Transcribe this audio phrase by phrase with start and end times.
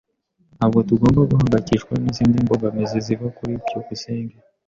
[0.57, 4.35] Ntabwo tugomba guhangayikishwa nizindi mbogamizi ziva kuri byukusenge.